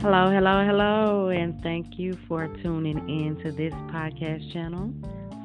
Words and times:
Hello, 0.00 0.30
hello, 0.30 0.64
hello, 0.64 1.28
and 1.30 1.60
thank 1.60 1.98
you 1.98 2.16
for 2.28 2.46
tuning 2.62 2.98
in 3.08 3.36
to 3.42 3.50
this 3.50 3.74
podcast 3.90 4.52
channel 4.52 4.94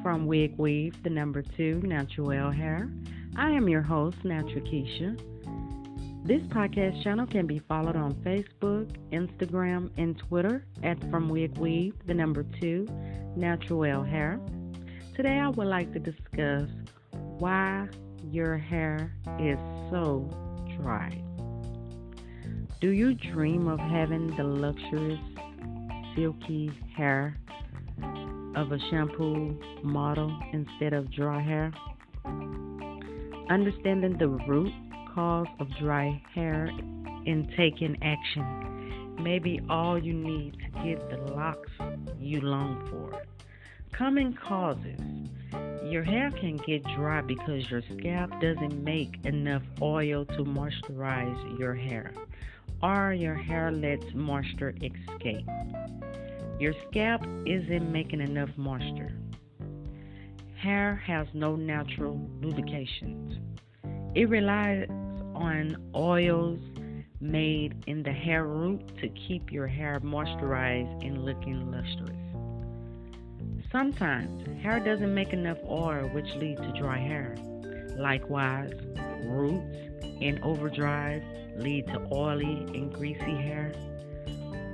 from 0.00 0.26
Wig 0.26 0.54
Weave, 0.56 0.94
the 1.02 1.10
number 1.10 1.42
two, 1.42 1.80
Natural 1.82 2.52
Hair. 2.52 2.88
I 3.34 3.50
am 3.50 3.68
your 3.68 3.82
host, 3.82 4.16
Natural 4.22 4.60
Keisha. 4.60 5.18
This 6.24 6.40
podcast 6.42 7.02
channel 7.02 7.26
can 7.26 7.48
be 7.48 7.58
followed 7.58 7.96
on 7.96 8.14
Facebook, 8.22 8.94
Instagram, 9.10 9.90
and 9.98 10.16
Twitter 10.16 10.64
at 10.84 11.00
From 11.10 11.28
Wig 11.28 11.58
Weave, 11.58 11.94
the 12.06 12.14
number 12.14 12.46
two, 12.60 12.86
Natural 13.34 14.04
Hair. 14.04 14.38
Today 15.16 15.40
I 15.40 15.48
would 15.48 15.66
like 15.66 15.92
to 15.94 15.98
discuss 15.98 16.70
why 17.10 17.88
your 18.30 18.56
hair 18.56 19.12
is 19.40 19.58
so 19.90 20.30
dry. 20.80 21.10
Do 22.84 22.90
you 22.90 23.14
dream 23.14 23.66
of 23.66 23.78
having 23.80 24.36
the 24.36 24.44
luxurious, 24.44 25.18
silky 26.14 26.70
hair 26.94 27.34
of 28.54 28.72
a 28.72 28.78
shampoo 28.90 29.58
model 29.82 30.38
instead 30.52 30.92
of 30.92 31.10
dry 31.10 31.40
hair? 31.40 31.72
Understanding 33.48 34.18
the 34.18 34.28
root 34.28 34.74
cause 35.14 35.46
of 35.60 35.74
dry 35.78 36.22
hair 36.34 36.66
and 37.26 37.50
taking 37.56 37.96
action 38.02 39.16
may 39.18 39.38
be 39.38 39.62
all 39.70 39.98
you 39.98 40.12
need 40.12 40.58
to 40.58 40.84
get 40.84 41.08
the 41.08 41.32
locks 41.32 41.70
you 42.20 42.42
long 42.42 42.86
for. 42.90 43.22
Common 43.92 44.34
causes 44.34 45.00
your 45.84 46.02
hair 46.02 46.30
can 46.32 46.58
get 46.58 46.84
dry 46.96 47.22
because 47.22 47.70
your 47.70 47.80
scalp 47.96 48.30
doesn't 48.42 48.84
make 48.84 49.24
enough 49.24 49.62
oil 49.80 50.26
to 50.26 50.44
moisturize 50.44 51.58
your 51.58 51.72
hair 51.72 52.12
or 52.82 53.12
your 53.12 53.34
hair 53.34 53.70
lets 53.72 54.04
moisture 54.14 54.74
escape. 54.82 55.48
Your 56.58 56.74
scalp 56.88 57.22
isn't 57.46 57.90
making 57.90 58.20
enough 58.20 58.50
moisture. 58.56 59.12
Hair 60.56 61.02
has 61.06 61.26
no 61.34 61.56
natural 61.56 62.20
lubrications. 62.40 63.38
It 64.14 64.28
relies 64.28 64.88
on 65.34 65.76
oils 65.94 66.60
made 67.20 67.84
in 67.86 68.02
the 68.02 68.12
hair 68.12 68.46
root 68.46 68.80
to 69.00 69.08
keep 69.08 69.50
your 69.50 69.66
hair 69.66 69.98
moisturized 70.00 71.04
and 71.04 71.24
looking 71.24 71.70
lustrous. 71.70 72.16
Sometimes 73.72 74.46
hair 74.62 74.78
doesn't 74.78 75.12
make 75.12 75.32
enough 75.32 75.58
oil, 75.68 76.08
which 76.12 76.32
leads 76.36 76.60
to 76.60 76.72
dry 76.78 76.98
hair. 76.98 77.34
Likewise, 77.98 78.72
roots 79.24 79.76
and 80.20 80.38
overdrive 80.42 81.22
lead 81.56 81.86
to 81.88 82.06
oily 82.12 82.66
and 82.74 82.92
greasy 82.92 83.36
hair. 83.36 83.72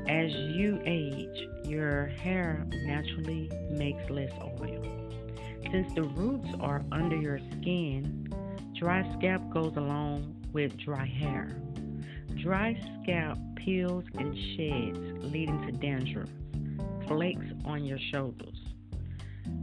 As 0.08 0.32
you 0.32 0.80
age, 0.84 1.48
your 1.64 2.06
hair 2.06 2.66
naturally 2.84 3.50
makes 3.70 4.08
less 4.10 4.32
oil. 4.60 4.84
Since 5.70 5.94
the 5.94 6.02
roots 6.02 6.48
are 6.60 6.82
under 6.90 7.16
your 7.16 7.38
skin, 7.52 8.32
dry 8.76 9.02
scalp 9.18 9.48
goes 9.50 9.76
along 9.76 10.34
with 10.52 10.76
dry 10.78 11.06
hair. 11.06 11.48
Dry 12.42 12.80
scalp 13.02 13.38
peels 13.56 14.04
and 14.14 14.34
sheds, 14.56 15.32
leading 15.32 15.60
to 15.66 15.72
dandruff, 15.72 16.28
flakes 17.06 17.46
on 17.64 17.84
your 17.84 17.98
shoulders. 18.10 18.58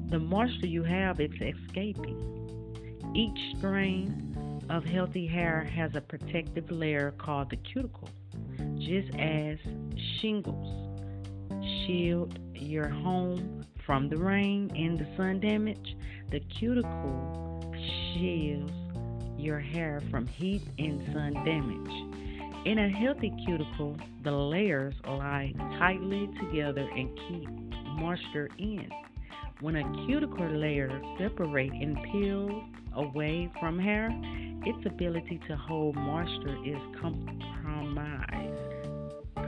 The 0.10 0.20
moisture 0.20 0.68
you 0.68 0.84
have 0.84 1.20
is 1.20 1.32
escaping. 1.34 2.24
Each 3.14 3.58
strain 3.58 4.34
of 4.70 4.84
healthy 4.84 5.28
hair 5.28 5.64
has 5.64 5.96
a 5.96 6.02
protective 6.02 6.70
layer 6.72 7.12
called 7.18 7.50
the 7.50 7.58
cuticle, 7.58 8.10
just 8.78 9.14
as 9.16 9.58
shingles 10.20 10.88
shield 11.86 12.38
your 12.54 12.88
home 12.88 13.66
from 13.86 14.10
the 14.10 14.18
rain 14.18 14.72
and 14.76 15.00
the 15.00 15.08
sun 15.16 15.40
damage. 15.40 15.96
The 16.32 16.40
cuticle 16.42 17.74
shields 18.14 18.72
your 19.38 19.60
hair 19.60 20.02
from 20.12 20.28
heat 20.28 20.64
and 20.78 21.02
sun 21.14 21.34
damage. 21.46 22.66
In 22.66 22.80
a 22.80 22.90
healthy 22.90 23.32
cuticle, 23.46 23.96
the 24.24 24.32
layers 24.32 24.96
lie 25.08 25.54
tightly 25.78 26.30
together 26.40 26.88
and 26.96 27.10
keep 27.28 27.50
moisture 27.98 28.50
in. 28.58 28.90
When 29.60 29.76
a 29.76 30.06
cuticle 30.06 30.50
layer 30.50 31.02
separates 31.18 31.74
and 31.82 31.98
peels 32.04 32.64
away 32.94 33.52
from 33.60 33.80
hair, 33.80 34.10
its 34.66 34.86
ability 34.86 35.40
to 35.48 35.56
hold 35.56 35.96
moisture 35.96 36.58
is 36.64 36.78
compromised. 37.02 38.54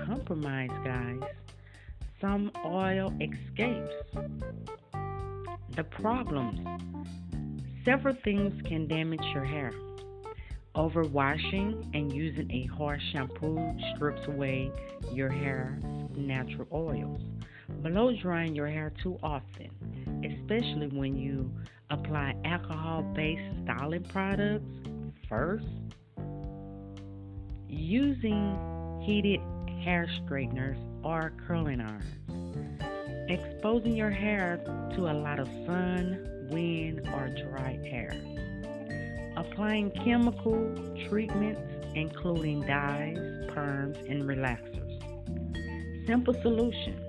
Compromised, 0.08 0.84
guys. 0.84 1.20
Some 2.20 2.52
oil 2.66 3.14
escapes. 3.22 3.94
The 5.76 5.84
problems 5.84 6.60
several 7.86 8.16
things 8.24 8.60
can 8.68 8.88
damage 8.88 9.24
your 9.34 9.46
hair. 9.46 9.72
Overwashing 10.76 11.90
and 11.94 12.12
using 12.12 12.50
a 12.52 12.66
harsh 12.76 13.02
shampoo 13.12 13.60
strips 13.96 14.28
away 14.28 14.72
your 15.14 15.30
hair's 15.30 15.82
natural 16.16 16.68
oils. 16.74 17.22
Blow 17.82 18.14
drying 18.22 18.56
your 18.56 18.68
hair 18.68 18.92
too 19.02 19.18
often, 19.24 19.70
especially 20.24 20.88
when 20.88 21.18
you 21.18 21.52
apply 21.90 22.36
alcohol 22.46 23.04
based 23.16 23.42
styling 23.64 24.04
products 24.04 24.66
first. 25.28 25.66
Using 27.68 29.02
heated 29.06 29.40
hair 29.84 30.10
straighteners 30.26 30.78
or 31.04 31.34
curling 31.48 31.82
irons. 31.82 32.04
Exposing 33.30 33.96
your 33.96 34.10
hair 34.10 34.60
to 34.96 35.10
a 35.10 35.14
lot 35.14 35.40
of 35.40 35.48
sun, 35.66 36.48
wind, 36.50 37.08
or 37.14 37.30
dry 37.50 37.80
air. 37.86 38.12
Applying 39.38 39.92
chemical 40.04 40.76
treatments, 41.08 41.62
including 41.96 42.62
dyes, 42.62 43.18
perms, 43.52 43.98
and 44.10 44.24
relaxers. 44.24 46.08
Simple 46.08 46.34
solution 46.42 47.00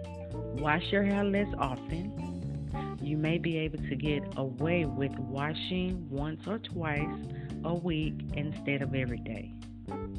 wash 0.60 0.84
your 0.92 1.02
hair 1.02 1.24
less 1.24 1.48
often. 1.58 2.29
You 3.10 3.16
may 3.16 3.38
be 3.38 3.58
able 3.58 3.78
to 3.78 3.96
get 3.96 4.22
away 4.36 4.84
with 4.84 5.10
washing 5.18 6.08
once 6.08 6.46
or 6.46 6.60
twice 6.60 7.08
a 7.64 7.74
week 7.74 8.14
instead 8.36 8.82
of 8.82 8.94
every 8.94 9.18
day. 9.18 9.52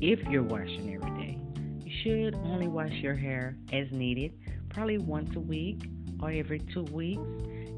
If 0.02 0.20
you're 0.28 0.44
washing 0.44 0.94
every 0.94 1.12
day, 1.12 1.38
you 1.86 1.92
should 2.04 2.36
only 2.44 2.68
wash 2.68 2.92
your 2.96 3.16
hair 3.16 3.56
as 3.72 3.90
needed, 3.94 4.34
probably 4.72 4.98
once 4.98 5.34
a 5.38 5.40
week 5.40 5.90
or 6.22 6.32
every 6.32 6.60
two 6.74 6.84
weeks. 6.92 7.24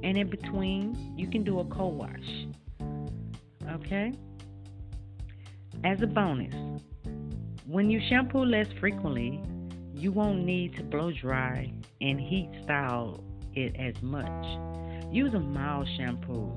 And 0.02 0.18
in 0.18 0.32
between, 0.32 1.14
you 1.16 1.30
can 1.30 1.44
do 1.44 1.60
a 1.60 1.66
co 1.66 1.90
wash. 1.90 2.48
Okay? 3.70 4.14
As 5.84 6.02
a 6.02 6.08
bonus, 6.08 6.56
when 7.68 7.92
you 7.92 8.02
shampoo 8.10 8.46
less 8.46 8.68
frequently, 8.80 9.44
you 9.94 10.12
won't 10.12 10.44
need 10.44 10.76
to 10.78 10.84
blow 10.84 11.12
dry 11.12 11.72
and 12.02 12.20
heat 12.20 12.50
style 12.64 13.24
it 13.56 13.76
as 13.78 14.02
much. 14.02 14.46
Use 15.12 15.34
a 15.34 15.40
mild 15.40 15.88
shampoo 15.98 16.52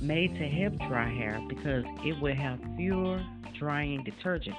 made 0.00 0.34
to 0.34 0.48
help 0.48 0.78
dry 0.88 1.08
hair 1.08 1.40
because 1.48 1.84
it 2.04 2.20
will 2.20 2.34
have 2.34 2.58
fewer 2.76 3.20
drying 3.58 4.04
detergents. 4.04 4.54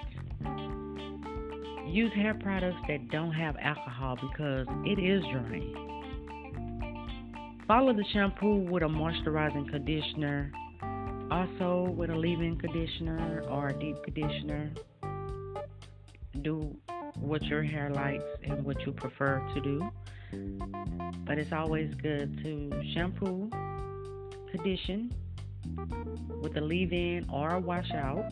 Use 1.87 2.11
hair 2.13 2.33
products 2.35 2.77
that 2.87 3.09
don't 3.09 3.31
have 3.31 3.55
alcohol 3.57 4.15
because 4.15 4.67
it 4.85 4.99
is 4.99 5.23
drying. 5.31 5.73
Follow 7.67 7.93
the 7.93 8.03
shampoo 8.11 8.57
with 8.57 8.83
a 8.83 8.87
moisturizing 8.87 9.69
conditioner, 9.69 10.51
also 11.31 11.91
with 11.95 12.09
a 12.09 12.15
leave-in 12.15 12.57
conditioner 12.59 13.43
or 13.47 13.69
a 13.69 13.79
deep 13.79 13.95
conditioner. 14.03 14.71
Do 16.41 16.75
what 17.15 17.43
your 17.43 17.63
hair 17.63 17.89
likes 17.91 18.23
and 18.43 18.63
what 18.63 18.85
you 18.85 18.91
prefer 18.91 19.39
to 19.53 19.61
do. 19.61 19.89
But 21.25 21.37
it's 21.37 21.51
always 21.51 21.93
good 21.95 22.41
to 22.43 22.81
shampoo, 22.93 23.49
condition 24.51 25.13
with 26.41 26.57
a 26.57 26.61
leave 26.61 26.93
in 26.93 27.27
or 27.31 27.55
a 27.55 27.59
wash 27.59 27.91
out 27.91 28.25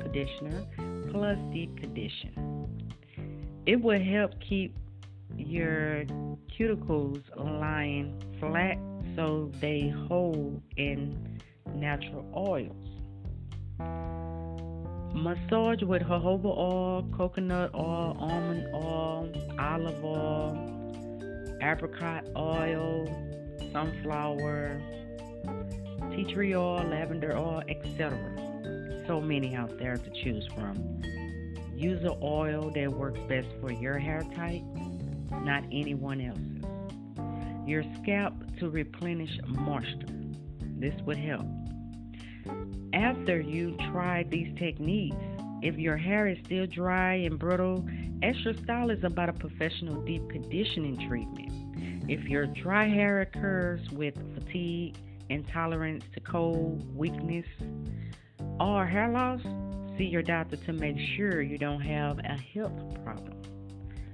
conditioner 0.00 0.64
plus 1.10 1.38
deep 1.52 1.76
condition. 1.78 2.68
It 3.66 3.80
will 3.80 4.02
help 4.02 4.32
keep 4.40 4.76
your 5.36 6.04
cuticles 6.58 7.22
lying 7.36 8.20
flat 8.38 8.78
so 9.16 9.50
they 9.60 9.92
hold 10.08 10.60
in 10.76 11.40
natural 11.74 12.24
oils. 12.36 12.94
Massage 15.14 15.82
with 15.82 16.02
jojoba 16.02 16.44
oil, 16.44 17.08
coconut 17.16 17.70
oil, 17.74 18.16
almond 18.18 18.66
oil, 18.74 19.32
olive 19.58 20.04
oil, 20.04 20.73
apricot 21.64 22.24
oil, 22.36 23.06
sunflower, 23.72 24.80
tea 26.10 26.32
tree 26.32 26.54
oil, 26.54 26.84
lavender 26.84 27.36
oil, 27.36 27.62
etc. 27.68 29.04
So 29.06 29.20
many 29.20 29.54
out 29.54 29.78
there 29.78 29.96
to 29.96 30.10
choose 30.22 30.46
from. 30.54 31.02
Use 31.74 32.02
an 32.02 32.16
oil 32.22 32.70
that 32.74 32.92
works 32.92 33.20
best 33.28 33.48
for 33.60 33.72
your 33.72 33.98
hair 33.98 34.22
type, 34.36 34.62
not 35.30 35.64
anyone 35.72 36.20
else's. 36.20 36.64
Your 37.66 37.82
scalp 38.02 38.34
to 38.58 38.68
replenish 38.68 39.38
moisture. 39.46 40.06
This 40.78 40.94
would 41.02 41.16
help. 41.16 41.46
After 42.92 43.40
you 43.40 43.76
try 43.90 44.24
these 44.24 44.54
techniques, 44.58 45.16
if 45.62 45.76
your 45.78 45.96
hair 45.96 46.26
is 46.26 46.38
still 46.44 46.66
dry 46.66 47.14
and 47.14 47.38
brittle, 47.38 47.84
ask 48.24 48.38
your 48.42 48.90
is 48.90 49.04
about 49.04 49.28
a 49.28 49.34
professional 49.34 50.00
deep 50.02 50.26
conditioning 50.30 50.96
treatment. 51.08 52.08
If 52.08 52.24
your 52.24 52.46
dry 52.46 52.88
hair 52.88 53.20
occurs 53.20 53.80
with 53.90 54.14
fatigue, 54.34 54.96
intolerance 55.28 56.04
to 56.14 56.20
cold, 56.20 56.96
weakness, 56.96 57.44
or 58.58 58.86
hair 58.86 59.10
loss, 59.10 59.42
see 59.98 60.04
your 60.04 60.22
doctor 60.22 60.56
to 60.56 60.72
make 60.72 60.96
sure 61.16 61.42
you 61.42 61.58
don't 61.58 61.82
have 61.82 62.18
a 62.20 62.38
health 62.54 62.72
problem. 63.04 63.42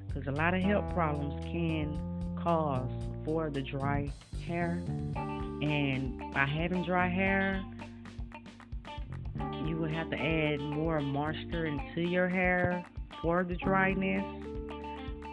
Because 0.09 0.27
a 0.27 0.33
lot 0.33 0.55
of 0.55 0.63
health 0.63 0.93
problems 0.93 1.45
can 1.45 1.97
cause 2.43 2.91
for 3.25 3.49
the 3.49 3.63
dry 3.63 4.13
hair. 4.45 4.83
And 5.15 6.19
by 6.35 6.47
having 6.47 6.85
dry 6.85 7.09
hair, 7.09 7.63
you 9.67 9.77
would 9.77 9.93
have 9.93 10.11
to 10.11 10.17
add 10.17 10.59
more 10.59 11.01
moisture 11.01 11.67
into 11.67 12.01
your 12.01 12.29
hair 12.29 12.85
for 13.23 13.45
the 13.45 13.57
dryness. 13.57 14.25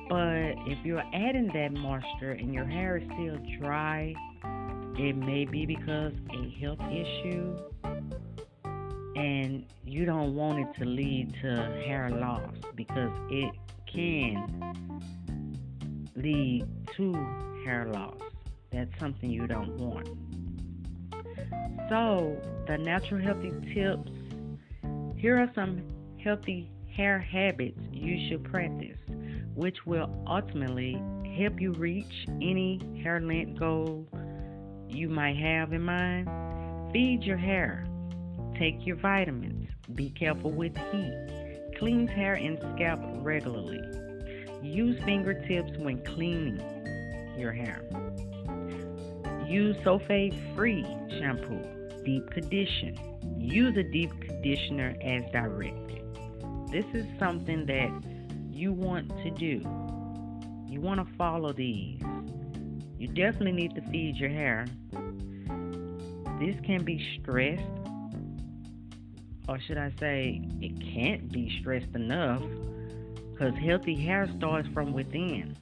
But 0.09 0.53
if 0.65 0.85
you're 0.85 1.03
adding 1.13 1.49
that 1.53 1.73
moisture 1.73 2.31
and 2.31 2.53
your 2.53 2.65
hair 2.65 2.97
is 2.97 3.03
still 3.13 3.37
dry, 3.59 4.13
it 4.97 5.15
may 5.15 5.45
be 5.45 5.65
because 5.65 6.13
a 6.31 6.49
health 6.59 6.79
issue 6.91 7.57
and 9.17 9.65
you 9.83 10.05
don't 10.05 10.35
want 10.35 10.59
it 10.59 10.79
to 10.79 10.85
lead 10.85 11.33
to 11.41 11.55
hair 11.85 12.09
loss 12.09 12.53
because 12.75 13.11
it 13.29 13.51
can 13.91 14.73
lead 16.15 16.65
to 16.95 17.13
hair 17.65 17.87
loss. 17.91 18.17
That's 18.71 18.91
something 18.99 19.29
you 19.29 19.47
don't 19.47 19.75
want. 19.77 20.07
So, 21.89 22.37
the 22.67 22.77
natural 22.77 23.21
healthy 23.21 23.51
tips 23.73 24.11
here 25.15 25.39
are 25.39 25.51
some 25.55 25.81
healthy 26.23 26.69
hair 26.97 27.19
habits 27.19 27.79
you 27.91 28.27
should 28.27 28.43
practice, 28.43 28.97
which 29.53 29.85
will 29.85 30.09
ultimately 30.27 30.99
help 31.37 31.61
you 31.61 31.71
reach 31.73 32.25
any 32.41 32.81
hair 33.03 33.21
length 33.21 33.59
goal 33.59 34.07
you 34.89 35.07
might 35.07 35.37
have 35.37 35.71
in 35.73 35.83
mind. 35.83 36.27
Feed 36.91 37.21
your 37.21 37.37
hair. 37.37 37.85
Take 38.57 38.83
your 38.87 38.95
vitamins. 38.95 39.69
Be 39.93 40.09
careful 40.09 40.51
with 40.51 40.75
heat. 40.91 41.73
Cleanse 41.77 42.09
hair 42.09 42.33
and 42.33 42.57
scalp 42.73 42.99
regularly. 43.21 43.81
Use 44.63 44.99
fingertips 45.03 45.77
when 45.77 46.03
cleaning 46.03 46.59
your 47.37 47.51
hair. 47.51 47.83
Use 49.45 49.77
sulfate 49.77 50.55
free 50.55 50.83
shampoo. 51.19 51.61
Deep 52.03 52.27
condition. 52.31 52.97
Use 53.37 53.77
a 53.77 53.83
deep 53.83 54.09
conditioner 54.21 54.95
as 55.01 55.23
directed. 55.31 56.06
This 56.71 56.85
is 56.93 57.05
something 57.19 57.65
that 57.65 57.91
you 58.49 58.73
want 58.73 59.09
to 59.23 59.31
do. 59.31 59.61
You 60.67 60.81
want 60.81 60.99
to 60.99 61.15
follow 61.17 61.53
these. 61.53 62.01
You 62.97 63.07
definitely 63.07 63.53
need 63.53 63.75
to 63.75 63.81
feed 63.89 64.17
your 64.17 64.29
hair. 64.29 64.65
This 66.39 66.55
can 66.65 66.83
be 66.83 67.19
stressed 67.21 67.63
or 69.47 69.59
should 69.59 69.77
I 69.77 69.91
say, 69.99 70.41
it 70.61 70.93
can't 70.93 71.31
be 71.31 71.57
stressed 71.61 71.95
enough 71.95 72.43
because 73.31 73.55
healthy 73.55 73.95
hair 73.95 74.29
starts 74.37 74.67
from 74.73 74.93
within. 74.93 75.55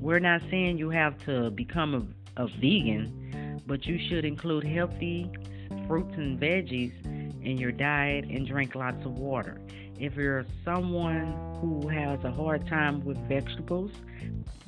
We're 0.00 0.20
not 0.20 0.42
saying 0.50 0.78
you 0.78 0.90
have 0.90 1.18
to 1.24 1.50
become 1.50 2.16
a, 2.36 2.42
a 2.44 2.46
vegan, 2.46 3.62
but 3.66 3.84
you 3.86 3.98
should 4.08 4.24
include 4.24 4.64
healthy 4.64 5.30
fruits 5.88 6.14
and 6.16 6.38
veggies 6.38 6.92
in 7.46 7.56
your 7.58 7.72
diet 7.72 8.24
and 8.24 8.46
drink 8.46 8.74
lots 8.74 9.04
of 9.06 9.12
water. 9.12 9.60
If 9.98 10.16
you're 10.16 10.44
someone 10.64 11.58
who 11.60 11.88
has 11.88 12.22
a 12.24 12.30
hard 12.30 12.66
time 12.66 13.04
with 13.04 13.16
vegetables, 13.28 13.92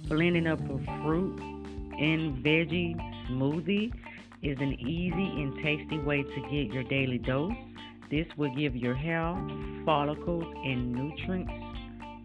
blending 0.09 0.47
up 0.47 0.61
a 0.61 1.03
fruit 1.03 1.39
and 1.99 2.43
veggie 2.45 2.97
smoothie 3.29 3.93
is 4.41 4.59
an 4.61 4.73
easy 4.81 5.43
and 5.43 5.55
tasty 5.63 5.99
way 5.99 6.23
to 6.23 6.41
get 6.51 6.73
your 6.73 6.85
daily 6.85 7.19
dose 7.19 7.53
this 8.11 8.27
will 8.39 8.55
give 8.55 8.75
your 8.75 8.95
hair 8.95 9.37
follicles 9.85 10.45
and 10.65 10.93
nutrients 10.93 11.53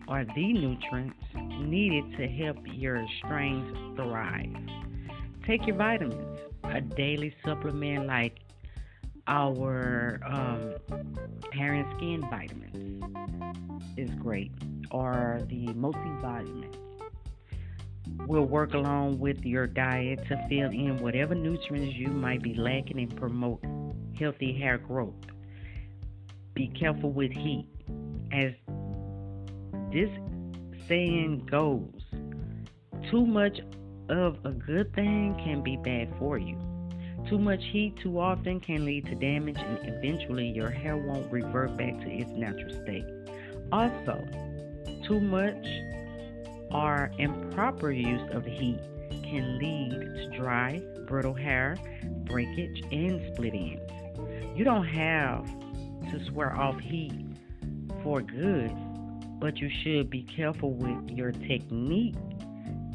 or 0.07 0.25
the 0.35 0.53
nutrients 0.53 1.17
needed 1.59 2.17
to 2.17 2.27
help 2.27 2.57
your 2.65 3.05
strands 3.17 3.69
thrive. 3.97 4.55
Take 5.45 5.67
your 5.67 5.75
vitamins. 5.75 6.39
A 6.63 6.79
daily 6.79 7.35
supplement 7.43 8.07
like 8.07 8.39
our 9.27 10.19
um, 10.25 10.75
hair 11.51 11.73
and 11.73 11.89
skin 11.97 12.21
vitamins 12.29 13.03
is 13.97 14.09
great, 14.15 14.51
or 14.91 15.41
the 15.47 15.67
multivitamins 15.67 16.75
will 18.27 18.45
work 18.45 18.73
along 18.73 19.19
with 19.19 19.43
your 19.45 19.67
diet 19.67 20.19
to 20.27 20.35
fill 20.49 20.69
in 20.69 20.99
whatever 20.99 21.35
nutrients 21.35 21.95
you 21.95 22.07
might 22.07 22.41
be 22.41 22.53
lacking 22.53 22.99
and 22.99 23.15
promote 23.15 23.63
healthy 24.17 24.57
hair 24.57 24.77
growth 24.77 25.15
be 26.53 26.67
careful 26.67 27.11
with 27.11 27.31
heat. 27.31 27.67
As 28.31 28.53
this 29.91 30.09
saying 30.87 31.47
goes, 31.49 31.89
too 33.09 33.25
much 33.25 33.59
of 34.09 34.37
a 34.45 34.51
good 34.51 34.93
thing 34.93 35.35
can 35.43 35.63
be 35.63 35.77
bad 35.77 36.13
for 36.19 36.37
you. 36.37 36.57
Too 37.29 37.39
much 37.39 37.63
heat 37.71 37.95
too 37.97 38.19
often 38.19 38.59
can 38.59 38.85
lead 38.85 39.05
to 39.05 39.15
damage, 39.15 39.57
and 39.57 39.79
eventually 39.83 40.47
your 40.47 40.69
hair 40.69 40.97
won't 40.97 41.31
revert 41.31 41.77
back 41.77 41.99
to 42.01 42.09
its 42.09 42.29
natural 42.31 42.71
state. 42.83 43.05
Also, 43.71 44.23
too 45.07 45.19
much 45.19 45.65
or 46.71 47.11
improper 47.17 47.91
use 47.91 48.29
of 48.31 48.45
heat 48.45 48.79
can 49.23 49.57
lead 49.57 49.91
to 49.91 50.37
dry, 50.37 50.81
brittle 51.07 51.33
hair, 51.33 51.77
breakage, 52.25 52.83
and 52.91 53.33
split 53.33 53.53
ends. 53.53 53.91
You 54.55 54.63
don't 54.63 54.85
have 54.85 55.45
to 56.11 56.25
swear 56.29 56.55
off 56.55 56.79
heat 56.79 57.13
for 58.03 58.21
good, 58.21 58.71
but 59.39 59.57
you 59.57 59.69
should 59.81 60.09
be 60.09 60.23
careful 60.23 60.73
with 60.73 61.09
your 61.09 61.31
technique 61.31 62.15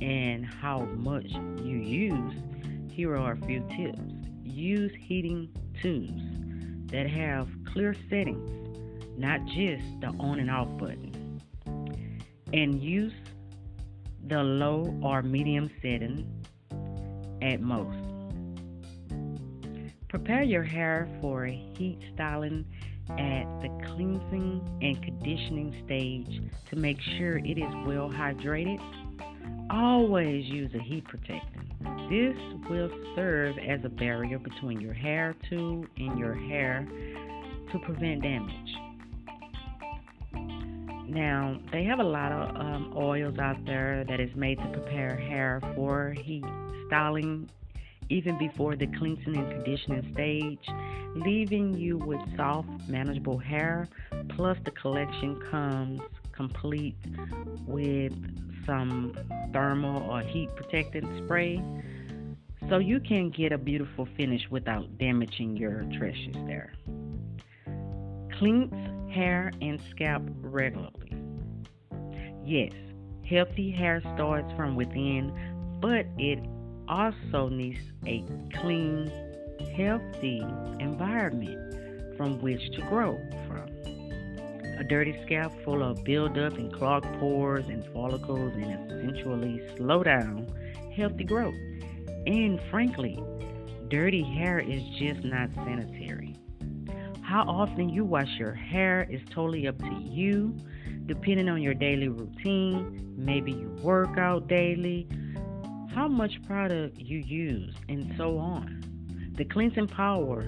and 0.01 0.45
how 0.45 0.81
much 0.97 1.27
you 1.63 1.79
use. 1.79 2.35
Here 2.93 3.17
are 3.17 3.33
a 3.33 3.37
few 3.47 3.67
tips. 3.77 4.18
Use 4.59 4.91
heating 5.07 5.49
tubes 5.81 6.21
that 6.91 7.09
have 7.09 7.47
clear 7.73 7.95
settings, 8.11 8.51
not 9.17 9.39
just 9.47 9.85
the 10.01 10.09
on 10.19 10.41
and 10.41 10.51
off 10.51 10.67
button. 10.79 11.41
And 12.53 12.83
use 12.83 13.13
the 14.27 14.43
low 14.43 14.99
or 15.01 15.23
medium 15.23 15.71
setting 15.81 16.27
at 17.41 17.61
most. 17.61 18.05
Prepare 20.09 20.43
your 20.43 20.65
hair 20.65 21.09
for 21.21 21.45
heat 21.45 22.01
styling 22.15 22.65
at 23.11 23.45
the 23.63 23.69
cleansing 23.87 24.81
and 24.83 25.01
conditioning 25.05 25.81
stage 25.85 26.43
to 26.69 26.75
make 26.75 27.01
sure 27.01 27.39
it 27.39 27.59
is 27.59 27.87
well 27.87 28.11
hydrated. 28.11 28.81
Always 29.71 30.47
use 30.47 30.75
a 30.75 30.83
heat 30.83 31.05
protectant. 31.05 31.98
This 32.11 32.37
will 32.71 32.91
serve 33.15 33.59
as 33.59 33.85
a 33.85 33.89
barrier 33.89 34.39
between 34.39 34.81
your 34.81 34.95
hair 34.95 35.35
tool 35.49 35.85
and 35.97 36.19
your 36.19 36.35
hair 36.35 36.87
to 37.73 37.79
prevent 37.81 38.23
damage. 38.23 38.75
Now, 41.09 41.59
they 41.73 41.85
have 41.85 42.01
a 42.01 42.05
lot 42.05 42.33
of 42.33 42.57
um, 42.57 42.93
oils 42.97 43.39
out 43.39 43.65
there 43.67 44.05
that 44.09 44.21
is 44.21 44.35
made 44.37 44.59
to 44.59 44.69
prepare 44.69 45.17
hair 45.17 45.61
for 45.75 46.13
heat 46.13 46.45
styling 46.87 47.49
even 48.11 48.39
before 48.39 48.77
the 48.77 48.87
cleansing 48.87 49.37
and 49.37 49.51
conditioning 49.51 50.11
stage 50.15 50.67
leaving 51.15 51.75
you 51.75 51.99
with 51.99 52.21
soft, 52.37 52.69
manageable 52.89 53.39
hair. 53.39 53.89
Plus, 54.31 54.57
the 54.65 54.71
collection 54.71 55.41
comes 55.51 56.01
complete 56.33 56.97
with 57.67 58.13
some 58.67 59.17
thermal 59.53 60.03
or 60.11 60.21
heat 60.21 60.49
protectant 60.57 61.25
spray. 61.25 61.61
So 62.69 62.77
you 62.77 63.01
can 63.01 63.31
get 63.31 63.53
a 63.53 63.57
beautiful 63.57 64.07
finish 64.17 64.43
without 64.51 64.99
damaging 64.99 65.57
your 65.57 65.85
tresses 65.97 66.37
there. 66.47 66.75
Cleanse 68.39 69.11
hair 69.11 69.53
and 69.63 69.81
scalp 69.91 70.23
regularly. 70.43 71.15
Yes, 72.45 72.73
healthy 73.25 73.71
hair 73.71 74.03
starts 74.15 74.53
from 74.55 74.77
within, 74.77 75.33
but 75.81 76.05
it 76.19 76.39
also 76.89 77.49
needs 77.49 77.81
a 78.07 78.23
clean 78.61 79.11
healthy 79.75 80.41
environment 80.79 82.17
from 82.19 82.39
which 82.43 82.71
to 82.73 82.83
grow 82.83 83.17
from. 83.47 83.69
A 84.79 84.85
dirty 84.85 85.19
scalp 85.25 85.53
full 85.65 85.83
of 85.83 86.05
buildup 86.05 86.53
and 86.59 86.71
clogged 86.73 87.07
pores 87.19 87.67
and 87.69 87.83
follicles 87.95 88.53
and 88.55 88.93
essentially 88.93 89.63
slow 89.77 90.03
down 90.03 90.47
healthy 90.95 91.25
growth. 91.25 91.55
And 92.29 92.61
frankly, 92.71 93.19
dirty 93.89 94.23
hair 94.23 94.59
is 94.59 94.83
just 94.99 95.25
not 95.25 95.49
sanitary. 95.55 96.37
How 97.23 97.45
often 97.49 97.89
you 97.89 98.05
wash 98.05 98.29
your 98.39 98.53
hair 98.53 99.07
is 99.11 99.23
totally 99.31 99.67
up 99.67 99.79
to 99.79 99.99
you, 100.03 100.55
depending 101.07 101.49
on 101.49 101.63
your 101.63 101.73
daily 101.73 102.09
routine. 102.09 103.15
Maybe 103.17 103.53
you 103.53 103.75
work 103.83 104.19
out 104.19 104.47
daily, 104.47 105.09
how 105.95 106.07
much 106.07 106.43
product 106.47 106.99
you 106.99 107.21
use, 107.21 107.75
and 107.89 108.13
so 108.19 108.37
on. 108.37 109.33
The 109.39 109.47
cleansing 109.47 109.89
power 109.89 110.41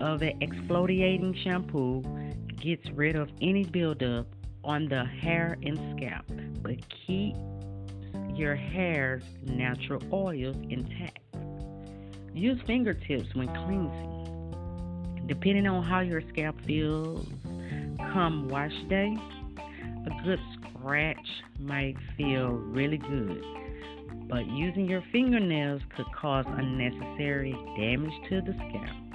of 0.00 0.22
an 0.22 0.40
exfoliating 0.40 1.36
shampoo 1.44 2.02
gets 2.56 2.88
rid 2.92 3.14
of 3.14 3.28
any 3.42 3.64
buildup 3.64 4.26
on 4.64 4.88
the 4.88 5.04
hair 5.04 5.58
and 5.62 5.78
scalp, 5.94 6.24
but 6.62 6.76
keeps 7.06 7.38
your 8.34 8.54
hair's 8.54 9.22
natural 9.44 10.02
oils 10.12 10.56
intact. 10.70 11.18
Use 12.34 12.60
fingertips 12.66 13.34
when 13.34 13.48
cleansing. 13.48 15.24
Depending 15.26 15.66
on 15.66 15.82
how 15.82 16.00
your 16.00 16.22
scalp 16.32 16.56
feels 16.66 17.26
come 18.12 18.48
wash 18.48 18.72
day, 18.88 19.16
a 19.58 20.24
good 20.24 20.40
scratch 20.54 21.16
might 21.58 21.96
feel 22.16 22.48
really 22.48 22.98
good, 22.98 23.44
but 24.28 24.46
using 24.46 24.88
your 24.88 25.02
fingernails 25.12 25.82
could 25.96 26.06
cause 26.20 26.44
unnecessary 26.48 27.52
damage 27.76 28.12
to 28.28 28.40
the 28.40 28.52
scalp 28.54 29.12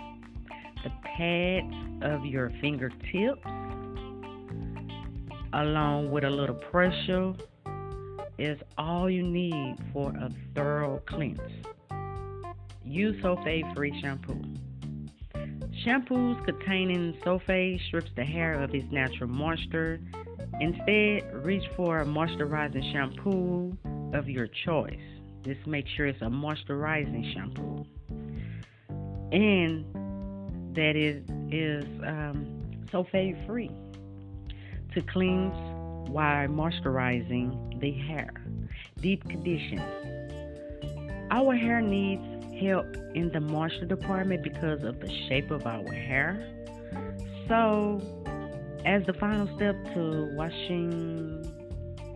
the 0.83 0.91
pads 1.17 1.73
of 2.03 2.25
your 2.25 2.51
fingertips 2.61 3.41
along 5.53 6.11
with 6.11 6.23
a 6.23 6.29
little 6.29 6.55
pressure 6.55 7.33
is 8.37 8.59
all 8.77 9.09
you 9.09 9.23
need 9.23 9.77
for 9.93 10.11
a 10.11 10.29
thorough 10.55 11.01
cleanse. 11.05 11.39
Use 12.85 13.21
sulfate 13.21 13.75
free 13.75 13.99
shampoo. 14.01 14.41
Shampoos 15.85 16.43
containing 16.45 17.13
sulfate 17.25 17.85
strips 17.87 18.09
the 18.15 18.23
hair 18.23 18.61
of 18.61 18.73
its 18.73 18.91
natural 18.91 19.29
moisture. 19.29 19.99
Instead, 20.59 21.45
reach 21.45 21.63
for 21.75 21.99
a 21.99 22.05
moisturizing 22.05 22.91
shampoo 22.91 23.77
of 24.13 24.27
your 24.29 24.47
choice. 24.65 24.99
Just 25.43 25.65
make 25.67 25.85
sure 25.95 26.07
it's 26.07 26.21
a 26.21 26.25
moisturizing 26.25 27.33
shampoo. 27.33 27.85
And 29.31 29.85
that 30.75 30.95
it 30.95 31.23
is 31.51 31.85
um, 32.05 32.85
sulfate 32.91 33.45
free 33.45 33.71
to 34.93 35.01
cleanse 35.01 35.53
while 36.07 36.47
moisturizing 36.47 37.79
the 37.79 37.91
hair. 37.91 38.33
Deep 39.01 39.27
condition. 39.27 39.81
Our 41.31 41.55
hair 41.55 41.81
needs 41.81 42.23
help 42.59 42.85
in 43.13 43.31
the 43.31 43.39
moisture 43.39 43.85
department 43.85 44.43
because 44.43 44.83
of 44.83 44.99
the 44.99 45.09
shape 45.27 45.51
of 45.51 45.65
our 45.65 45.91
hair. 45.91 46.53
So, 47.47 48.01
as 48.85 49.05
the 49.05 49.13
final 49.13 49.47
step 49.55 49.75
to 49.93 50.33
washing 50.35 51.45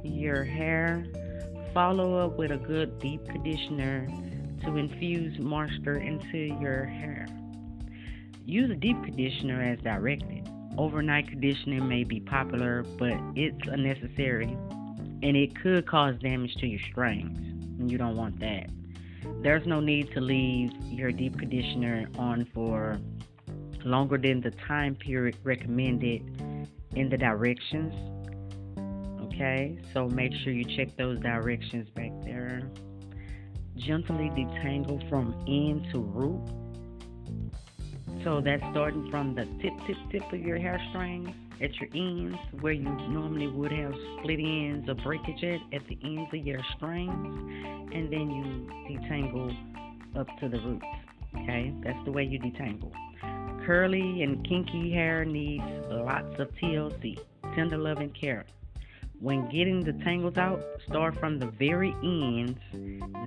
your 0.04 0.44
hair, 0.44 1.06
follow 1.74 2.26
up 2.26 2.38
with 2.38 2.52
a 2.52 2.58
good 2.58 3.00
deep 3.00 3.26
conditioner 3.28 4.08
to 4.64 4.78
infuse 4.78 5.38
moisture 5.40 5.98
into 5.98 6.38
your 6.38 6.86
hair. 6.86 7.28
Use 8.46 8.70
a 8.70 8.76
deep 8.76 9.02
conditioner 9.04 9.62
as 9.62 9.80
directed. 9.80 10.41
Overnight 10.78 11.28
conditioning 11.28 11.88
may 11.88 12.04
be 12.04 12.20
popular, 12.20 12.84
but 12.98 13.14
it's 13.36 13.68
unnecessary 13.68 14.58
and 15.24 15.38
it 15.38 15.56
could 15.62 15.86
cause 15.86 16.16
damage 16.20 16.56
to 16.56 16.68
your 16.68 16.80
strands, 16.92 17.38
and 17.80 17.92
you 17.92 17.98
don't 17.98 18.16
want 18.16 18.40
that. 18.40 18.70
There's 19.44 19.68
no 19.68 19.80
need 19.80 20.12
to 20.14 20.22
leave 20.22 20.72
your 20.84 21.12
deep 21.12 21.38
conditioner 21.38 22.10
on 22.18 22.46
for 22.54 23.00
longer 23.84 24.18
than 24.18 24.42
the 24.42 24.52
time 24.52 24.96
period 24.96 25.38
recommended 25.44 26.24
in 26.96 27.10
the 27.10 27.18
directions. 27.18 27.94
Okay, 29.26 29.78
so 29.94 30.08
make 30.08 30.34
sure 30.34 30.54
you 30.54 30.66
check 30.66 30.96
those 30.98 31.20
directions 31.20 31.90
back 31.90 32.12
there. 32.24 32.64
Gently 33.76 34.30
detangle 34.30 35.08
from 35.10 35.34
end 35.48 35.88
to 35.92 36.00
root 36.00 36.42
so 38.24 38.42
that's 38.42 38.64
starting 38.72 39.10
from 39.10 39.36
the 39.36 39.46
tip, 39.62 39.74
tip, 39.88 39.98
tip 40.12 40.34
of 40.34 40.40
your 40.40 40.58
hair 40.58 40.80
strings 40.90 41.30
at 41.62 41.74
your 41.80 41.90
ends, 41.94 42.38
where 42.60 42.74
you 42.74 42.90
normally 43.10 43.48
would 43.48 43.72
have 43.72 43.94
split 44.20 44.40
ends 44.40 44.90
or 44.90 44.96
breakage 44.96 45.44
at, 45.44 45.60
at 45.74 45.88
the 45.88 45.98
ends 46.04 46.30
of 46.34 46.46
your 46.46 46.60
strings, 46.76 47.90
and 47.94 48.12
then 48.12 48.32
you 48.32 48.68
detangle 48.90 49.56
up 50.16 50.28
to 50.40 50.50
the 50.50 50.60
roots. 50.60 50.86
Okay, 51.36 51.74
that's 51.84 52.04
the 52.06 52.12
way 52.12 52.24
you 52.24 52.40
detangle. 52.40 52.92
Curly 53.66 54.24
and 54.24 54.46
kinky 54.48 54.92
hair 54.92 55.24
needs 55.24 55.64
lots 55.90 56.40
of 56.40 56.50
TLC, 56.62 57.20
tender 57.56 57.78
loving 57.78 58.10
care. 58.10 58.46
When 59.22 59.48
getting 59.50 59.82
the 59.82 59.94
tangles 60.04 60.38
out, 60.38 60.64
start 60.90 61.16
from 61.20 61.38
the 61.38 61.46
very 61.46 61.94
ends, 62.04 62.60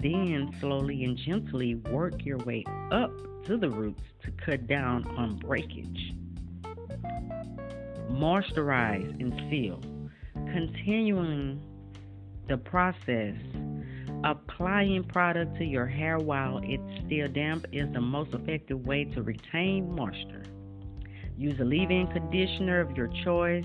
then 0.02 0.52
slowly 0.58 1.04
and 1.04 1.16
gently 1.16 1.76
work 1.76 2.24
your 2.24 2.38
way 2.38 2.64
up 2.90 3.12
to 3.44 3.56
the 3.56 3.70
roots 3.70 4.02
to 4.24 4.32
cut 4.44 4.66
down 4.66 5.06
on 5.16 5.36
breakage. 5.36 6.14
Moisturize 8.10 9.08
and 9.20 9.32
seal. 9.48 9.80
Continuing 10.34 11.62
the 12.48 12.56
process, 12.56 13.36
applying 14.24 15.04
product 15.04 15.56
to 15.58 15.64
your 15.64 15.86
hair 15.86 16.18
while 16.18 16.60
it's 16.64 17.06
still 17.06 17.28
damp 17.28 17.66
is 17.70 17.88
the 17.92 18.00
most 18.00 18.34
effective 18.34 18.84
way 18.84 19.04
to 19.04 19.22
retain 19.22 19.94
moisture. 19.94 20.42
Use 21.38 21.60
a 21.60 21.64
leave 21.64 21.92
in 21.92 22.08
conditioner 22.08 22.80
of 22.80 22.96
your 22.96 23.10
choice 23.22 23.64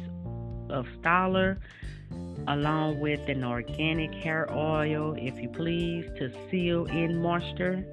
of 0.69 0.85
styler 1.01 1.57
along 2.47 2.99
with 2.99 3.27
an 3.29 3.43
organic 3.43 4.13
hair 4.13 4.51
oil, 4.51 5.15
if 5.17 5.39
you 5.39 5.49
please, 5.49 6.05
to 6.17 6.31
seal 6.49 6.85
in 6.85 7.21
moisture 7.21 7.85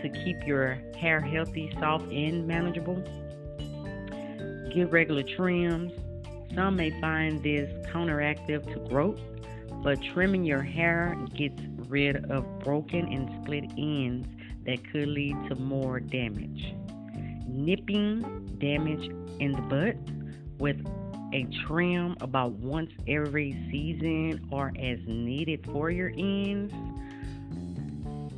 to 0.00 0.08
keep 0.08 0.46
your 0.46 0.78
hair 0.96 1.20
healthy, 1.20 1.74
soft, 1.78 2.10
and 2.10 2.46
manageable. 2.46 3.02
Give 4.72 4.92
regular 4.92 5.22
trims. 5.22 5.92
Some 6.54 6.76
may 6.76 6.90
find 7.00 7.42
this 7.42 7.70
counteractive 7.88 8.64
to 8.72 8.88
growth, 8.88 9.20
but 9.82 10.00
trimming 10.12 10.44
your 10.44 10.62
hair 10.62 11.16
gets 11.34 11.60
rid 11.88 12.30
of 12.30 12.60
broken 12.60 13.12
and 13.12 13.42
split 13.42 13.64
ends 13.76 14.26
that 14.66 14.78
could 14.90 15.08
lead 15.08 15.36
to 15.48 15.56
more 15.56 16.00
damage. 16.00 16.74
Nipping 17.46 18.56
damage 18.58 19.10
in 19.40 19.52
the 19.52 19.62
butt 19.62 19.96
with 20.58 20.84
a 21.32 21.46
trim 21.66 22.16
about 22.20 22.52
once 22.52 22.90
every 23.06 23.52
season 23.70 24.48
or 24.50 24.72
as 24.78 24.98
needed 25.06 25.64
for 25.66 25.90
your 25.90 26.10
ends 26.10 26.72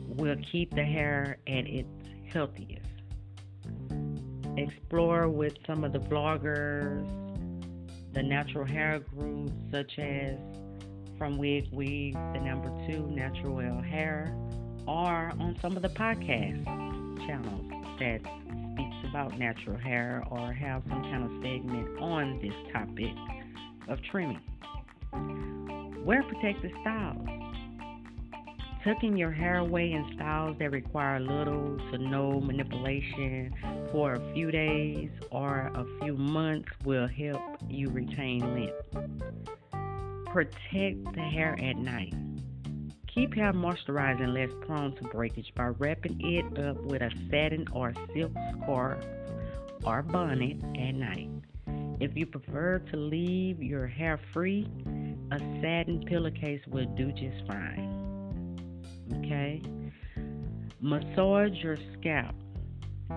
will 0.08 0.36
keep 0.50 0.74
the 0.74 0.84
hair 0.84 1.38
at 1.46 1.66
its 1.66 1.88
healthiest. 2.30 2.86
Explore 4.56 5.28
with 5.28 5.54
some 5.66 5.84
of 5.84 5.92
the 5.92 5.98
vloggers, 5.98 7.08
the 8.12 8.22
natural 8.22 8.66
hair 8.66 9.00
groups 9.16 9.52
such 9.70 9.98
as 9.98 10.36
From 11.16 11.38
Wig 11.38 11.68
Weave, 11.72 12.14
the 12.34 12.40
number 12.40 12.68
two 12.86 13.06
Natural 13.06 13.80
Hair, 13.80 14.36
or 14.86 15.32
on 15.40 15.56
some 15.62 15.76
of 15.76 15.82
the 15.82 15.88
podcast 15.88 16.66
channels 17.26 17.72
that 17.98 18.20
speaks 18.72 18.96
about 19.08 19.38
natural 19.38 19.78
hair 19.78 20.22
or 20.30 20.52
have 20.52 20.82
some 20.88 21.02
kind 21.02 21.24
of 21.24 21.30
segment 21.42 21.98
on 22.00 22.38
this 22.40 22.54
topic 22.72 23.12
of 23.88 23.98
trimming. 24.10 24.40
Wear 26.04 26.22
protective 26.22 26.70
styles. 26.80 27.28
Tucking 28.84 29.16
your 29.16 29.30
hair 29.30 29.58
away 29.58 29.92
in 29.92 30.04
styles 30.16 30.56
that 30.58 30.72
require 30.72 31.20
little 31.20 31.78
to 31.92 31.98
no 31.98 32.40
manipulation 32.40 33.54
for 33.92 34.14
a 34.14 34.32
few 34.34 34.50
days 34.50 35.10
or 35.30 35.70
a 35.74 35.86
few 36.00 36.16
months 36.16 36.68
will 36.84 37.06
help 37.06 37.40
you 37.68 37.90
retain 37.90 38.40
length. 38.40 39.12
Protect 40.32 41.14
the 41.14 41.20
hair 41.20 41.56
at 41.62 41.76
night. 41.76 42.14
Keep 43.14 43.34
hair 43.34 43.52
moisturized 43.52 44.22
and 44.22 44.32
less 44.32 44.48
prone 44.62 44.96
to 44.96 45.04
breakage 45.04 45.52
by 45.54 45.66
wrapping 45.66 46.18
it 46.20 46.58
up 46.58 46.82
with 46.84 47.02
a 47.02 47.10
satin 47.30 47.66
or 47.70 47.92
silk 48.14 48.32
scarf 48.62 49.04
or 49.84 50.02
bonnet 50.02 50.56
at 50.78 50.92
night. 50.92 51.28
If 52.00 52.16
you 52.16 52.24
prefer 52.24 52.78
to 52.90 52.96
leave 52.96 53.62
your 53.62 53.86
hair 53.86 54.18
free, 54.32 54.66
a 55.30 55.38
satin 55.60 56.02
pillowcase 56.06 56.62
will 56.68 56.86
do 56.96 57.12
just 57.12 57.46
fine. 57.46 58.58
Okay? 59.18 59.60
Massage 60.80 61.62
your 61.62 61.76
scalp. 61.98 62.34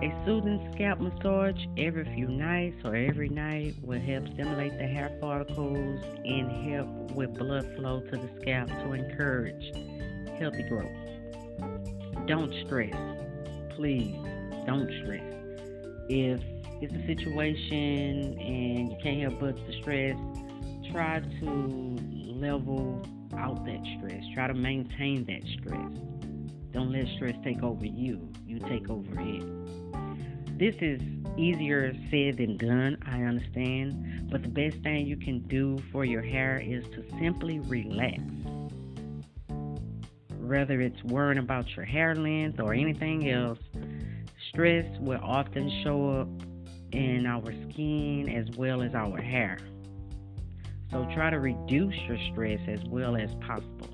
A 0.02 0.12
soothing 0.26 0.70
scalp 0.74 1.00
massage 1.00 1.64
every 1.78 2.04
few 2.14 2.28
nights 2.28 2.76
or 2.84 2.94
every 2.94 3.30
night 3.30 3.74
will 3.82 3.98
help 3.98 4.28
stimulate 4.34 4.76
the 4.76 4.86
hair 4.86 5.16
follicles 5.22 6.04
and 6.22 6.70
help 6.70 7.12
with 7.12 7.32
blood 7.38 7.64
flow 7.76 8.00
to 8.00 8.10
the 8.10 8.28
scalp 8.38 8.68
to 8.68 8.92
encourage 8.92 9.72
healthy 10.38 10.64
growth. 10.64 10.92
Don't 12.26 12.52
stress. 12.66 12.94
Please, 13.74 14.14
don't 14.66 14.90
stress. 15.02 15.24
If 16.10 16.42
it's 16.82 16.92
a 16.92 17.06
situation 17.06 18.38
and 18.38 18.90
you 18.90 18.98
can't 19.02 19.22
help 19.22 19.40
but 19.40 19.56
to 19.56 19.80
stress, 19.80 20.16
try 20.92 21.20
to 21.40 21.96
level 22.34 23.02
out 23.34 23.64
that 23.64 23.80
stress. 23.96 24.22
Try 24.34 24.48
to 24.48 24.54
maintain 24.54 25.24
that 25.24 25.42
stress. 25.58 25.90
Don't 26.76 26.92
let 26.92 27.06
stress 27.16 27.34
take 27.42 27.62
over 27.62 27.86
you. 27.86 28.28
You 28.46 28.58
take 28.58 28.90
over 28.90 29.08
it. 29.18 30.58
This 30.58 30.74
is 30.82 31.00
easier 31.38 31.94
said 32.10 32.36
than 32.36 32.58
done, 32.58 32.98
I 33.06 33.22
understand, 33.22 34.28
but 34.30 34.42
the 34.42 34.50
best 34.50 34.82
thing 34.82 35.06
you 35.06 35.16
can 35.16 35.38
do 35.48 35.78
for 35.90 36.04
your 36.04 36.20
hair 36.20 36.62
is 36.62 36.84
to 36.88 37.02
simply 37.18 37.60
relax. 37.60 38.20
Whether 40.38 40.82
it's 40.82 41.02
worrying 41.04 41.38
about 41.38 41.66
your 41.74 41.86
hair 41.86 42.14
length 42.14 42.60
or 42.60 42.74
anything 42.74 43.30
else, 43.30 43.58
stress 44.50 44.84
will 45.00 45.20
often 45.22 45.70
show 45.82 46.10
up 46.10 46.28
in 46.92 47.24
our 47.24 47.54
skin 47.70 48.28
as 48.28 48.54
well 48.58 48.82
as 48.82 48.94
our 48.94 49.16
hair. 49.16 49.56
So 50.90 51.08
try 51.14 51.30
to 51.30 51.40
reduce 51.40 51.96
your 52.06 52.18
stress 52.32 52.60
as 52.68 52.84
well 52.90 53.16
as 53.16 53.34
possible. 53.36 53.88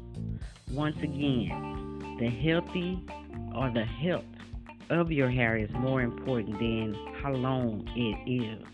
Once 0.72 0.96
again, 1.00 1.81
the 2.22 2.30
healthy 2.30 3.02
or 3.52 3.68
the 3.70 3.84
health 3.84 4.22
of 4.90 5.10
your 5.10 5.28
hair 5.28 5.56
is 5.56 5.68
more 5.72 6.02
important 6.02 6.56
than 6.60 6.94
how 7.20 7.32
long 7.32 7.84
it 7.96 8.30
is. 8.30 8.64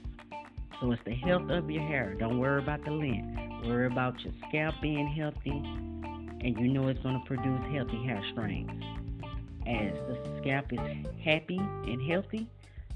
So 0.78 0.92
it's 0.92 1.02
the 1.06 1.14
health 1.14 1.48
of 1.48 1.70
your 1.70 1.82
hair. 1.82 2.14
Don't 2.20 2.38
worry 2.38 2.62
about 2.62 2.84
the 2.84 2.90
length. 2.90 3.66
Worry 3.66 3.86
about 3.86 4.20
your 4.20 4.34
scalp 4.46 4.74
being 4.82 5.08
healthy, 5.08 5.50
and 5.50 6.60
you 6.60 6.68
know 6.68 6.88
it's 6.88 7.00
going 7.00 7.18
to 7.18 7.26
produce 7.26 7.62
healthy 7.72 8.04
hair 8.04 8.22
strands. 8.32 8.84
As 9.66 9.94
the 10.08 10.40
scalp 10.42 10.70
is 10.70 11.06
happy 11.24 11.58
and 11.58 12.02
healthy, 12.02 12.50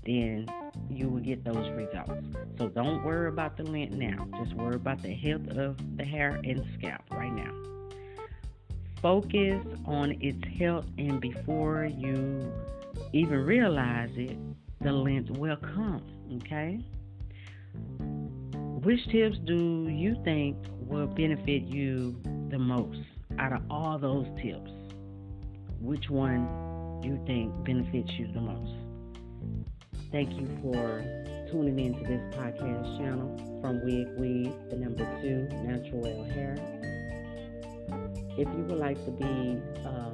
then 0.04 0.46
you 0.90 1.08
will 1.08 1.20
get 1.20 1.46
those 1.46 1.70
results. 1.70 2.26
So 2.58 2.68
don't 2.68 3.02
worry 3.04 3.28
about 3.28 3.56
the 3.56 3.62
length 3.62 3.94
now. 3.94 4.28
Just 4.44 4.54
worry 4.54 4.76
about 4.76 5.02
the 5.02 5.14
health 5.14 5.48
of 5.56 5.78
the 5.96 6.04
hair 6.04 6.38
and 6.44 6.62
scalp 6.78 7.00
right 7.10 7.32
now. 7.32 7.54
Focus 9.02 9.60
on 9.84 10.16
its 10.20 10.38
health, 10.58 10.84
and 10.96 11.20
before 11.20 11.84
you 11.84 12.52
even 13.12 13.44
realize 13.44 14.10
it, 14.14 14.38
the 14.80 14.92
length 14.92 15.30
will 15.30 15.56
come. 15.56 16.02
Okay? 16.36 16.78
Which 18.84 19.04
tips 19.10 19.38
do 19.44 19.88
you 19.88 20.16
think 20.24 20.56
will 20.86 21.08
benefit 21.08 21.62
you 21.62 22.16
the 22.50 22.58
most 22.58 23.00
out 23.38 23.52
of 23.52 23.62
all 23.68 23.98
those 23.98 24.26
tips? 24.40 24.70
Which 25.80 26.08
one 26.08 27.00
do 27.02 27.08
you 27.08 27.20
think 27.26 27.64
benefits 27.64 28.12
you 28.12 28.28
the 28.32 28.40
most? 28.40 28.72
Thank 30.12 30.30
you 30.32 30.46
for 30.62 31.02
tuning 31.50 31.78
in 31.78 31.94
to 31.94 32.04
this 32.04 32.34
podcast 32.36 32.98
channel 32.98 33.36
from 33.60 33.84
Wig 33.84 34.08
Weave, 34.18 34.52
the 34.70 34.76
number 34.76 35.04
two, 35.20 35.48
Natural 35.64 36.24
Hair. 36.24 36.91
If 38.36 38.48
you 38.48 38.64
would 38.68 38.78
like 38.78 39.02
to 39.04 39.10
be 39.10 39.24
a 39.24 40.12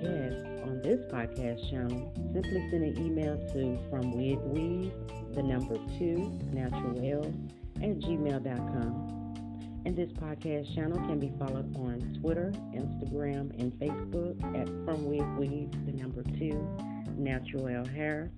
guest 0.00 0.46
on 0.64 0.80
this 0.82 1.00
podcast 1.12 1.70
channel, 1.70 2.12
simply 2.32 2.68
send 2.70 2.84
an 2.84 2.98
email 3.04 3.36
to 3.52 3.78
from 3.90 4.12
Wig 4.12 4.38
Weave, 4.38 4.92
the 5.34 5.42
number 5.42 5.76
two, 5.98 6.38
Natural 6.52 6.92
Well, 6.94 7.32
at 7.76 7.98
gmail.com. 7.98 9.14
And 9.84 9.96
this 9.96 10.10
podcast 10.12 10.74
channel 10.74 10.98
can 11.06 11.18
be 11.18 11.32
followed 11.38 11.74
on 11.76 12.18
Twitter, 12.20 12.52
Instagram, 12.74 13.58
and 13.60 13.72
Facebook 13.74 14.42
at 14.60 14.68
From 14.84 15.04
Wig 15.04 15.26
Weave, 15.38 15.70
the 15.86 15.92
number 15.92 16.22
two, 16.38 16.66
Natural 17.16 17.64
Well 17.64 17.86
Hair 17.86 18.30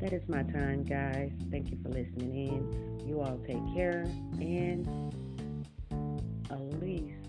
that 0.00 0.12
is 0.12 0.28
my 0.28 0.42
time, 0.42 0.82
guys. 0.82 1.32
Thank 1.50 1.70
you 1.70 1.78
for 1.82 1.88
listening 1.88 2.34
in. 2.34 3.08
You 3.08 3.20
all 3.20 3.38
take 3.46 3.62
care 3.74 4.04
and 4.38 4.86
least 6.80 7.23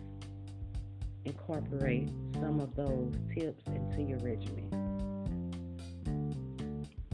incorporate 1.26 2.10
some 2.34 2.60
of 2.60 2.76
those 2.76 3.14
tips 3.34 3.64
into 3.68 4.02
your 4.04 4.20
regimen. 4.20 4.70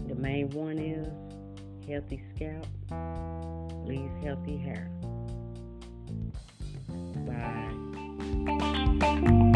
The 0.07 0.15
main 0.15 0.49
one 0.51 0.77
is 0.77 1.07
healthy 1.87 2.21
scalp 2.35 2.67
leaves 3.85 4.13
healthy 4.23 4.57
hair. 4.57 4.91
Bye. 8.99 9.50